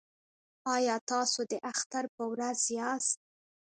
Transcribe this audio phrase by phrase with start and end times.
[0.75, 3.17] ایا تاسو د اختر په ورځ یاست؟